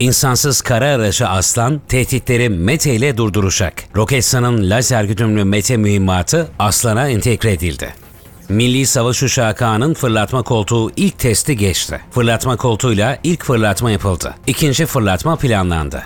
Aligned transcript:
İnsansız 0.00 0.60
kara 0.60 0.84
aracı 0.84 1.28
Aslan 1.28 1.80
tehditleri 1.88 2.48
Mete 2.48 2.94
ile 2.94 3.16
durduracak. 3.16 3.74
Roketsan'ın 3.96 4.70
lazer 4.70 5.04
güdümlü 5.04 5.44
Mete 5.44 5.76
mühimmatı 5.76 6.48
Aslan'a 6.58 7.08
entegre 7.08 7.52
edildi. 7.52 7.94
Milli 8.48 8.86
Savaş 8.86 9.22
Uçağı 9.22 9.54
Kağan'ın 9.54 9.94
fırlatma 9.94 10.42
koltuğu 10.42 10.90
ilk 10.96 11.18
testi 11.18 11.56
geçti. 11.56 12.00
Fırlatma 12.10 12.56
koltuğuyla 12.56 13.18
ilk 13.24 13.44
fırlatma 13.44 13.90
yapıldı. 13.90 14.34
İkinci 14.46 14.86
fırlatma 14.86 15.36
planlandı. 15.36 16.02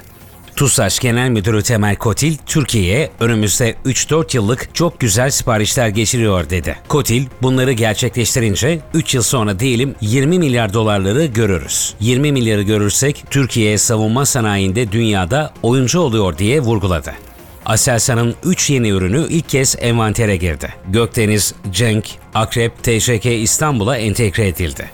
TUSAŞ 0.57 0.99
Genel 0.99 1.29
Müdürü 1.29 1.63
Temel 1.63 1.97
Kotil, 1.97 2.37
Türkiye'ye 2.47 3.11
önümüzde 3.21 3.75
3-4 3.87 4.37
yıllık 4.37 4.75
çok 4.75 5.01
güzel 5.01 5.31
siparişler 5.31 5.89
geçiriyor 5.89 6.51
dedi. 6.51 6.77
Kotil, 6.89 7.27
bunları 7.43 7.73
gerçekleştirince 7.73 8.81
3 8.95 9.15
yıl 9.15 9.23
sonra 9.23 9.59
diyelim 9.59 9.95
20 10.01 10.39
milyar 10.39 10.73
dolarları 10.73 11.25
görürüz. 11.25 11.95
20 12.01 12.33
milyarı 12.33 12.63
görürsek 12.63 13.25
Türkiye 13.31 13.79
savunma 13.79 14.27
sanayinde 14.27 14.93
dünyada 14.93 15.53
oyuncu 15.63 16.01
oluyor 16.01 16.39
diye 16.39 16.61
vurguladı. 16.61 17.13
Aselsan'ın 17.67 18.35
3 18.45 18.71
yeni 18.71 18.89
ürünü 18.89 19.27
ilk 19.29 19.49
kez 19.49 19.77
envantere 19.81 20.37
girdi. 20.37 20.75
Gökdeniz, 20.89 21.55
Cenk, 21.73 22.05
Akrep, 22.35 22.83
TŞK 22.85 23.27
İstanbul'a 23.27 23.97
entegre 23.97 24.49
edildi. 24.49 24.91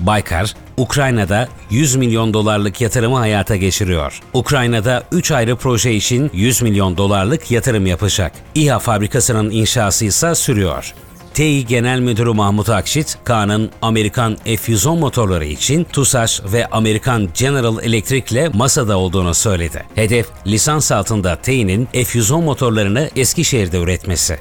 Baykar, 0.00 0.54
Ukrayna'da 0.80 1.48
100 1.70 1.96
milyon 1.96 2.34
dolarlık 2.34 2.80
yatırımı 2.80 3.16
hayata 3.16 3.56
geçiriyor. 3.56 4.20
Ukrayna'da 4.34 5.02
3 5.12 5.30
ayrı 5.30 5.56
proje 5.56 5.92
için 5.92 6.30
100 6.34 6.62
milyon 6.62 6.96
dolarlık 6.96 7.50
yatırım 7.50 7.86
yapacak. 7.86 8.32
İHA 8.54 8.78
fabrikasının 8.78 9.50
inşası 9.50 10.04
ise 10.04 10.34
sürüyor. 10.34 10.94
TEİ 11.34 11.66
Genel 11.66 12.00
Müdürü 12.00 12.32
Mahmut 12.32 12.68
Akşit, 12.68 13.18
Kaan'ın 13.24 13.70
Amerikan 13.82 14.36
F-110 14.44 14.98
motorları 14.98 15.44
için 15.44 15.84
TUSAŞ 15.84 16.42
ve 16.44 16.66
Amerikan 16.66 17.28
General 17.38 17.84
Electric 17.84 18.34
ile 18.34 18.48
masada 18.48 18.98
olduğunu 18.98 19.34
söyledi. 19.34 19.84
Hedef, 19.94 20.26
lisans 20.46 20.92
altında 20.92 21.36
TEİ'nin 21.36 21.88
F-110 21.92 22.44
motorlarını 22.44 23.10
Eskişehir'de 23.16 23.78
üretmesi. 23.78 24.38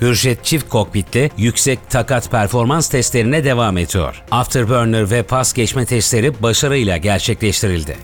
Hürjet 0.00 0.44
çift 0.44 0.68
kokpitte 0.68 1.30
yüksek 1.36 1.78
takat 1.90 2.30
performans 2.30 2.88
testlerine 2.88 3.44
devam 3.44 3.78
ediyor. 3.78 4.22
Afterburner 4.30 5.10
ve 5.10 5.22
pas 5.22 5.52
geçme 5.52 5.86
testleri 5.86 6.42
başarıyla 6.42 6.96
gerçekleştirildi. 6.96 7.96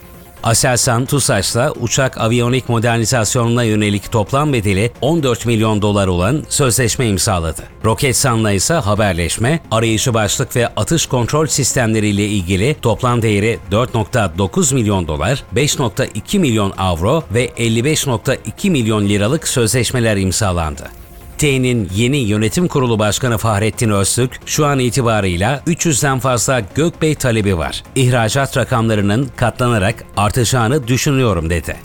Aselsan, 0.43 1.05
TUSAŞ'la 1.05 1.71
uçak 1.71 2.17
aviyonik 2.17 2.69
modernizasyonuna 2.69 3.63
yönelik 3.63 4.11
toplam 4.11 4.53
bedeli 4.53 4.91
14 5.01 5.45
milyon 5.45 5.81
dolar 5.81 6.07
olan 6.07 6.43
sözleşme 6.49 7.07
imzaladı. 7.07 7.63
Roketsan'la 7.85 8.51
ise 8.51 8.73
haberleşme, 8.73 9.59
arayıcı 9.71 10.13
başlık 10.13 10.55
ve 10.55 10.67
atış 10.67 11.05
kontrol 11.05 11.47
sistemleriyle 11.47 12.25
ilgili 12.25 12.75
toplam 12.81 13.21
değeri 13.21 13.59
4.9 13.71 14.73
milyon 14.73 15.07
dolar, 15.07 15.43
5.2 15.55 16.39
milyon 16.39 16.73
avro 16.77 17.23
ve 17.33 17.45
55.2 17.45 18.69
milyon 18.69 19.09
liralık 19.09 19.47
sözleşmeler 19.47 20.17
imzalandı. 20.17 21.06
TEİ'nin 21.37 21.89
yeni 21.95 22.17
yönetim 22.17 22.67
kurulu 22.67 22.99
başkanı 22.99 23.37
Fahrettin 23.37 23.89
Öztürk, 23.89 24.39
şu 24.45 24.65
an 24.65 24.79
itibarıyla 24.79 25.63
300'den 25.67 26.19
fazla 26.19 26.61
Gökbey 26.75 27.15
talebi 27.15 27.57
var. 27.57 27.83
İhracat 27.95 28.57
rakamlarının 28.57 29.29
katlanarak 29.35 30.03
artacağını 30.17 30.87
düşünüyorum 30.87 31.49
dedi. 31.49 31.75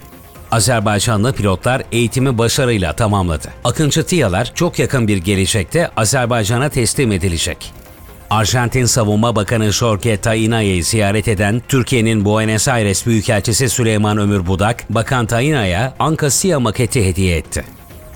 Azerbaycanlı 0.50 1.32
pilotlar 1.32 1.82
eğitimi 1.92 2.38
başarıyla 2.38 2.92
tamamladı. 2.92 3.48
Akıncı 3.64 4.06
TİHA'lar 4.06 4.52
çok 4.54 4.78
yakın 4.78 5.08
bir 5.08 5.16
gelecekte 5.16 5.90
Azerbaycan'a 5.96 6.68
teslim 6.68 7.12
edilecek. 7.12 7.72
Arjantin 8.30 8.84
Savunma 8.84 9.36
Bakanı 9.36 9.72
Jorge 9.72 10.16
Taina'yı 10.16 10.84
ziyaret 10.84 11.28
eden 11.28 11.62
Türkiye'nin 11.68 12.24
Buenos 12.24 12.68
Aires 12.68 13.06
Büyükelçisi 13.06 13.68
Süleyman 13.68 14.18
Ömür 14.18 14.46
Budak, 14.46 14.84
Bakan 14.90 15.26
Taina'ya 15.26 15.94
Anka 15.98 16.30
Sia 16.30 16.60
maketi 16.60 17.06
hediye 17.06 17.36
etti. 17.36 17.64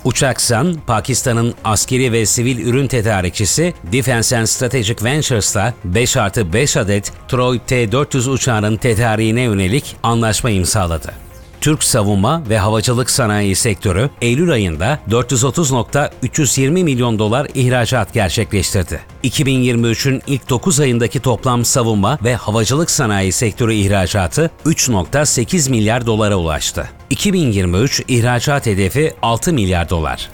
Uçaksan, 0.07 0.75
Pakistan'ın 0.87 1.55
askeri 1.65 2.13
ve 2.13 2.27
sivil 2.27 2.67
ürün 2.67 2.87
tedarikçisi 2.87 3.75
Defense 3.93 4.39
and 4.39 4.47
Strategic 4.47 5.05
Ventures'la 5.05 5.75
5 5.85 6.17
artı 6.17 6.53
5 6.53 6.77
adet 6.77 7.13
Troy 7.29 7.59
T-400 7.59 8.31
uçağının 8.31 8.77
tedariğine 8.77 9.41
yönelik 9.41 9.97
anlaşma 10.03 10.51
imzaladı. 10.51 11.13
Türk 11.61 11.85
savunma 11.85 12.43
ve 12.49 12.59
havacılık 12.59 13.11
sanayi 13.11 13.57
sektörü 13.57 14.11
Eylül 14.21 14.53
ayında 14.53 14.99
430.320 15.11 16.71
milyon 16.71 17.19
dolar 17.19 17.49
ihracat 17.55 18.15
gerçekleştirdi. 18.15 19.01
2023'ün 19.25 20.23
ilk 20.27 20.51
9 20.51 20.81
ayındaki 20.81 21.21
toplam 21.21 21.65
savunma 21.65 22.19
ve 22.25 22.37
havacılık 22.37 22.91
sanayi 22.91 23.33
sektörü 23.33 23.75
ihracatı 23.75 24.51
3.8 24.67 25.71
milyar 25.71 26.07
dolara 26.07 26.37
ulaştı. 26.37 26.91
2023 27.17 28.03
ihracat 28.09 28.67
hedefi 28.67 29.15
6 29.23 29.53
milyar 29.53 29.91
dolar. 29.91 30.31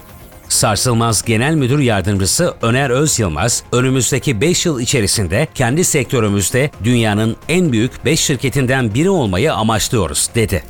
Sarsılmaz 0.49 1.23
Genel 1.23 1.55
Müdür 1.55 1.79
Yardımcısı 1.79 2.55
Öner 2.63 2.91
Öz 2.91 3.19
Yılmaz, 3.19 3.63
önümüzdeki 3.73 4.41
5 4.41 4.67
yıl 4.67 4.81
içerisinde 4.81 5.49
kendi 5.55 5.85
sektörümüzde 5.85 6.71
dünyanın 6.85 7.37
en 7.49 7.73
büyük 7.73 8.05
5 8.05 8.21
şirketinden 8.21 8.95
biri 8.95 9.11
olmayı 9.11 9.55
amaçlıyoruz, 9.55 10.31
dedi. 10.35 10.63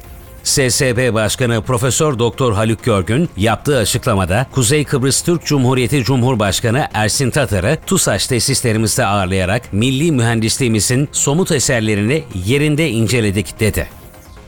SSB 0.45 1.15
Başkanı 1.15 1.63
Profesör 1.63 2.19
Doktor 2.19 2.53
Haluk 2.53 2.85
Görgün 2.85 3.29
yaptığı 3.37 3.79
açıklamada 3.79 4.47
Kuzey 4.53 4.85
Kıbrıs 4.85 5.23
Türk 5.23 5.45
Cumhuriyeti 5.45 6.05
Cumhurbaşkanı 6.05 6.89
Ersin 6.95 7.31
Tatar'ı 7.31 7.79
TUSAŞ 7.87 8.27
tesislerimizde 8.27 9.07
ağırlayarak 9.07 9.73
milli 9.73 10.13
mühendisliğimizin 10.13 11.09
somut 11.13 11.53
eserlerini 11.53 12.25
yerinde 12.47 12.91
inceledik 12.91 13.61
dedi. 13.61 14.02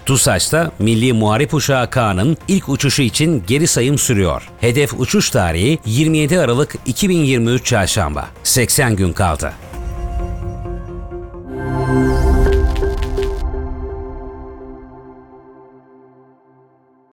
TUSAŞ'ta 0.06 0.70
Milli 0.78 1.12
Muharip 1.12 1.54
Uçağı 1.54 1.91
Kaan'ın 1.91 2.37
ilk 2.48 2.69
uçuşu 2.69 3.03
için 3.03 3.44
geri 3.47 3.66
sayım 3.66 3.98
sürüyor. 3.98 4.48
Hedef 4.60 4.94
uçuş 5.00 5.31
tarihi 5.31 5.78
27 5.87 6.41
Aralık 6.41 6.75
2023 6.87 7.66
Çarşamba. 7.66 8.28
80 8.43 8.97
gün 8.97 9.12
kaldı. 9.12 9.53